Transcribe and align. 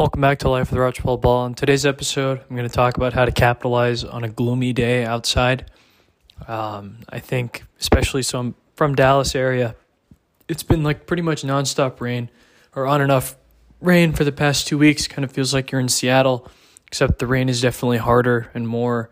Welcome 0.00 0.22
back 0.22 0.38
to 0.38 0.48
Life 0.48 0.70
with 0.70 0.80
Archibald 0.80 1.20
Ball. 1.20 1.44
In 1.44 1.52
today's 1.52 1.84
episode, 1.84 2.40
I'm 2.48 2.56
going 2.56 2.66
to 2.66 2.74
talk 2.74 2.96
about 2.96 3.12
how 3.12 3.26
to 3.26 3.32
capitalize 3.32 4.02
on 4.02 4.24
a 4.24 4.30
gloomy 4.30 4.72
day 4.72 5.04
outside. 5.04 5.70
Um, 6.48 7.00
I 7.10 7.18
think, 7.18 7.64
especially 7.78 8.22
so 8.22 8.38
I'm 8.38 8.54
from 8.76 8.94
Dallas 8.94 9.34
area, 9.34 9.76
it's 10.48 10.62
been 10.62 10.82
like 10.82 11.06
pretty 11.06 11.20
much 11.20 11.42
nonstop 11.42 12.00
rain 12.00 12.30
or 12.74 12.86
on 12.86 13.02
enough 13.02 13.36
rain 13.82 14.14
for 14.14 14.24
the 14.24 14.32
past 14.32 14.66
two 14.66 14.78
weeks. 14.78 15.06
Kind 15.06 15.22
of 15.22 15.32
feels 15.32 15.52
like 15.52 15.70
you're 15.70 15.82
in 15.82 15.90
Seattle, 15.90 16.48
except 16.86 17.18
the 17.18 17.26
rain 17.26 17.50
is 17.50 17.60
definitely 17.60 17.98
harder 17.98 18.50
and 18.54 18.66
more 18.66 19.10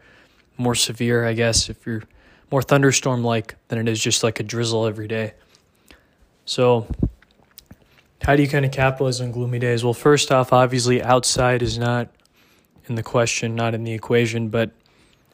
more 0.56 0.74
severe. 0.74 1.26
I 1.26 1.34
guess 1.34 1.68
if 1.68 1.84
you're 1.84 2.04
more 2.50 2.62
thunderstorm 2.62 3.22
like 3.22 3.56
than 3.68 3.78
it 3.78 3.88
is 3.90 4.02
just 4.02 4.22
like 4.22 4.40
a 4.40 4.42
drizzle 4.42 4.86
every 4.86 5.06
day. 5.06 5.34
So 6.46 6.86
how 8.28 8.36
do 8.36 8.42
you 8.42 8.48
kind 8.48 8.66
of 8.66 8.70
capitalize 8.70 9.22
on 9.22 9.32
gloomy 9.32 9.58
days? 9.58 9.82
Well, 9.82 9.94
first 9.94 10.30
off, 10.30 10.52
obviously, 10.52 11.02
outside 11.02 11.62
is 11.62 11.78
not 11.78 12.10
in 12.86 12.94
the 12.94 13.02
question, 13.02 13.54
not 13.54 13.74
in 13.74 13.84
the 13.84 13.94
equation, 13.94 14.50
but 14.50 14.70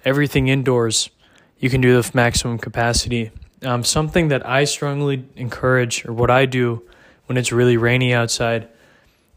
everything 0.04 0.46
indoors 0.46 1.10
you 1.58 1.68
can 1.68 1.80
do 1.80 2.00
the 2.00 2.08
maximum 2.14 2.56
capacity. 2.56 3.32
Um, 3.62 3.82
something 3.82 4.28
that 4.28 4.46
I 4.46 4.62
strongly 4.62 5.26
encourage, 5.34 6.06
or 6.06 6.12
what 6.12 6.30
I 6.30 6.46
do 6.46 6.84
when 7.26 7.36
it's 7.36 7.50
really 7.50 7.76
rainy 7.76 8.14
outside, 8.14 8.68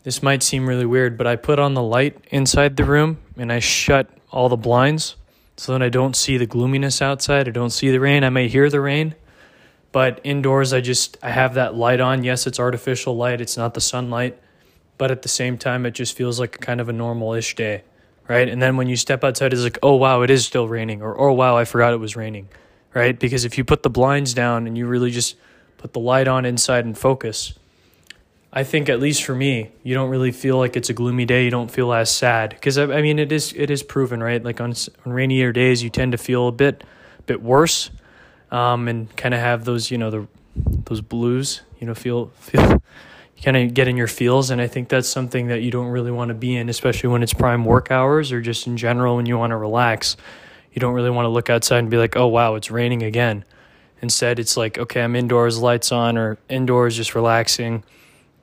this 0.03 0.21
might 0.21 0.43
seem 0.43 0.69
really 0.69 0.85
weird, 0.85 1.17
but 1.17 1.25
I 1.25 1.35
put 1.35 1.57
on 1.57 1.73
the 1.73 1.81
light 1.81 2.15
inside 2.29 2.77
the 2.77 2.83
room 2.83 3.17
and 3.37 3.51
I 3.51 3.57
shut 3.57 4.07
all 4.31 4.49
the 4.49 4.55
blinds 4.55 5.15
so 5.55 5.71
that 5.71 5.81
I 5.81 5.89
don't 5.89 6.15
see 6.15 6.37
the 6.37 6.45
gloominess 6.45 7.01
outside. 7.01 7.47
I 7.47 7.51
don't 7.51 7.71
see 7.71 7.89
the 7.89 7.99
rain. 7.99 8.23
I 8.23 8.29
may 8.29 8.49
hear 8.49 8.69
the 8.69 8.81
rain, 8.81 9.15
but 9.91 10.19
indoors, 10.23 10.73
I 10.73 10.81
just 10.81 11.17
I 11.21 11.31
have 11.31 11.53
that 11.55 11.75
light 11.75 11.99
on. 11.99 12.23
Yes, 12.23 12.47
it's 12.47 12.59
artificial 12.59 13.15
light. 13.15 13.41
It's 13.41 13.57
not 13.57 13.73
the 13.73 13.81
sunlight, 13.81 14.37
but 14.97 15.11
at 15.11 15.21
the 15.21 15.29
same 15.29 15.57
time, 15.57 15.85
it 15.85 15.91
just 15.91 16.15
feels 16.15 16.39
like 16.39 16.59
kind 16.59 16.81
of 16.81 16.89
a 16.89 16.93
normal-ish 16.93 17.55
day, 17.55 17.83
right? 18.27 18.47
And 18.47 18.61
then 18.61 18.77
when 18.77 18.87
you 18.87 18.95
step 18.95 19.23
outside, 19.23 19.53
it's 19.53 19.63
like, 19.63 19.79
oh 19.81 19.95
wow, 19.95 20.21
it 20.21 20.29
is 20.29 20.45
still 20.45 20.67
raining, 20.67 21.01
or 21.01 21.19
oh 21.19 21.33
wow, 21.33 21.57
I 21.57 21.65
forgot 21.65 21.93
it 21.93 21.97
was 21.97 22.15
raining, 22.15 22.49
right? 22.93 23.17
Because 23.17 23.45
if 23.45 23.57
you 23.57 23.63
put 23.63 23.83
the 23.83 23.89
blinds 23.89 24.33
down 24.33 24.67
and 24.67 24.77
you 24.77 24.87
really 24.87 25.11
just 25.11 25.35
put 25.77 25.93
the 25.93 25.99
light 25.99 26.27
on 26.27 26.45
inside 26.45 26.85
and 26.85 26.97
focus, 26.97 27.53
I 28.51 28.63
think 28.63 28.89
at 28.89 28.99
least 28.99 29.23
for 29.23 29.35
me, 29.35 29.71
you 29.83 29.93
don't 29.93 30.09
really 30.09 30.31
feel 30.31 30.57
like 30.57 30.75
it's 30.75 30.89
a 30.89 30.93
gloomy 30.93 31.25
day. 31.25 31.45
You 31.45 31.51
don't 31.51 31.69
feel 31.69 31.93
as 31.93 32.09
sad 32.09 32.51
because 32.51 32.77
I, 32.77 32.83
I 32.85 33.01
mean 33.01 33.19
it 33.19 33.31
is 33.31 33.53
it 33.55 33.69
is 33.69 33.83
proven 33.83 34.21
right. 34.21 34.43
Like 34.43 34.59
on, 34.59 34.73
on 35.05 35.13
rainier 35.13 35.51
days, 35.51 35.83
you 35.83 35.89
tend 35.89 36.11
to 36.13 36.17
feel 36.17 36.47
a 36.47 36.51
bit 36.51 36.83
bit 37.25 37.41
worse 37.41 37.89
um, 38.51 38.87
and 38.87 39.15
kind 39.15 39.33
of 39.33 39.39
have 39.39 39.65
those, 39.65 39.91
you 39.91 39.97
know, 39.97 40.09
the 40.09 40.27
those 40.85 41.01
blues, 41.01 41.61
you 41.79 41.87
know, 41.87 41.93
feel 41.93 42.27
feel 42.39 42.81
kind 43.43 43.57
of 43.57 43.73
get 43.73 43.87
in 43.87 43.97
your 43.97 44.07
feels, 44.07 44.49
and 44.49 44.59
I 44.59 44.67
think 44.67 44.89
that's 44.89 45.07
something 45.07 45.47
that 45.47 45.61
you 45.61 45.71
don't 45.71 45.87
really 45.87 46.11
want 46.11 46.29
to 46.29 46.35
be 46.35 46.55
in, 46.55 46.69
especially 46.69 47.09
when 47.09 47.23
it's 47.23 47.33
prime 47.33 47.65
work 47.65 47.91
hours 47.91 48.31
or 48.31 48.41
just 48.41 48.67
in 48.67 48.77
general 48.77 49.15
when 49.15 49.25
you 49.25 49.37
want 49.37 49.51
to 49.51 49.57
relax. 49.57 50.17
You 50.73 50.79
don't 50.79 50.93
really 50.93 51.09
want 51.09 51.25
to 51.25 51.29
look 51.29 51.49
outside 51.49 51.79
and 51.79 51.89
be 51.89 51.97
like, 51.97 52.15
oh 52.15 52.27
wow, 52.27 52.55
it's 52.55 52.71
raining 52.71 53.03
again. 53.03 53.45
Instead, 54.01 54.37
it's 54.39 54.55
like, 54.57 54.77
okay, 54.77 55.01
I'm 55.01 55.15
indoors, 55.15 55.57
lights 55.57 55.91
on, 55.91 56.17
or 56.17 56.37
indoors, 56.49 56.95
just 56.95 57.15
relaxing. 57.15 57.83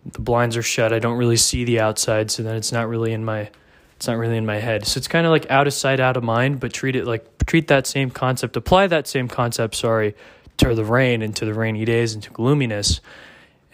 The 0.04 0.20
blinds 0.20 0.56
are 0.56 0.62
shut. 0.62 0.92
I 0.92 0.98
don't 0.98 1.16
really 1.16 1.36
see 1.36 1.64
the 1.64 1.80
outside, 1.80 2.30
so 2.30 2.42
then 2.42 2.56
it's 2.56 2.72
not 2.72 2.88
really 2.88 3.12
in 3.12 3.24
my 3.24 3.50
it's 3.96 4.08
not 4.08 4.18
really 4.18 4.36
in 4.36 4.44
my 4.44 4.56
head. 4.56 4.86
So 4.86 4.98
it's 4.98 5.08
kind 5.08 5.26
of 5.26 5.30
like 5.30 5.50
out 5.50 5.66
of 5.66 5.72
sight, 5.72 6.00
out 6.00 6.16
of 6.16 6.24
mind, 6.24 6.60
but 6.60 6.72
treat 6.72 6.96
it 6.96 7.06
like 7.06 7.33
treat 7.44 7.68
that 7.68 7.86
same 7.86 8.10
concept, 8.10 8.56
apply 8.56 8.86
that 8.88 9.06
same 9.06 9.28
concept, 9.28 9.74
sorry, 9.74 10.14
to 10.56 10.74
the 10.74 10.84
rain 10.84 11.22
and 11.22 11.34
to 11.36 11.44
the 11.44 11.54
rainy 11.54 11.84
days 11.84 12.14
and 12.14 12.22
to 12.22 12.30
gloominess. 12.30 13.00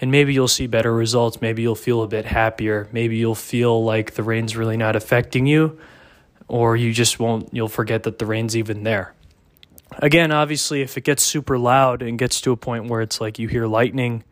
And 0.01 0.11
maybe 0.11 0.33
you'll 0.33 0.49
see 0.49 0.67
better 0.67 0.95
results. 0.95 1.41
Maybe 1.41 1.62
you'll 1.62 1.75
feel 1.75 2.03
a 2.03 2.09
bit 2.09 2.25
happier. 2.25 2.89
Maybe 2.91 3.17
you'll 3.17 3.35
feel 3.35 3.85
like 3.85 4.15
the 4.15 4.23
rain's 4.23 4.57
really 4.57 4.79
not 4.79 4.97
affecting 4.97 5.47
you, 5.47 5.79
or 6.49 6.77
you 6.77 6.93
just 6.93 7.19
won't, 7.19 7.50
you'll 7.53 7.69
forget 7.69 8.05
that 8.05 8.19
the 8.19 8.27
rain's 8.27 8.56
even 8.56 8.83
there. 8.83 9.15
Again, 9.99 10.33
obviously, 10.33 10.83
if 10.83 10.97
it 10.97 11.05
gets 11.05 11.23
super 11.23 11.59
loud 11.59 12.00
and 12.00 12.19
gets 12.19 12.41
to 12.43 12.53
a 12.53 12.56
point 12.56 12.87
where 12.87 13.03
it's 13.03 13.21
like 13.21 13.39
you 13.39 13.49
hear 13.49 13.67
lightning, 13.67 14.25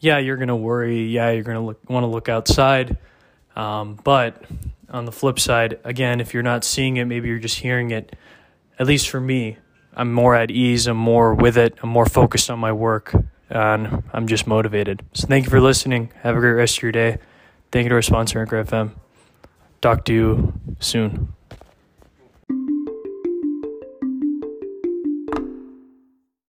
yeah, 0.00 0.18
you're 0.18 0.36
going 0.36 0.48
to 0.48 0.56
worry. 0.56 1.04
Yeah, 1.04 1.30
you're 1.30 1.44
going 1.44 1.56
to 1.56 1.76
want 1.92 2.02
to 2.02 2.08
look 2.08 2.28
outside. 2.28 2.96
Um, 3.54 3.98
but 4.02 4.42
on 4.90 5.04
the 5.04 5.12
flip 5.12 5.38
side, 5.38 5.78
again, 5.84 6.20
if 6.20 6.34
you're 6.34 6.42
not 6.42 6.64
seeing 6.64 6.96
it, 6.96 7.04
maybe 7.04 7.28
you're 7.28 7.38
just 7.38 7.58
hearing 7.58 7.90
it. 7.90 8.16
At 8.78 8.86
least 8.86 9.08
for 9.08 9.20
me, 9.20 9.58
I'm 9.94 10.12
more 10.12 10.34
at 10.34 10.50
ease. 10.50 10.86
I'm 10.86 10.96
more 10.96 11.34
with 11.34 11.56
it. 11.56 11.74
I'm 11.82 11.88
more 11.88 12.06
focused 12.06 12.50
on 12.50 12.58
my 12.58 12.72
work, 12.72 13.14
and 13.48 14.02
I'm 14.12 14.26
just 14.26 14.46
motivated. 14.46 15.02
So 15.14 15.26
thank 15.26 15.44
you 15.46 15.50
for 15.50 15.60
listening. 15.60 16.12
Have 16.22 16.36
a 16.36 16.40
great 16.40 16.52
rest 16.52 16.78
of 16.78 16.82
your 16.82 16.92
day. 16.92 17.18
Thank 17.72 17.84
you 17.84 17.88
to 17.90 17.94
our 17.94 18.02
sponsor, 18.02 18.40
Anchor 18.40 18.62
FM. 18.62 18.92
Talk 19.80 20.04
to 20.06 20.12
you 20.12 20.52
soon. 20.78 21.35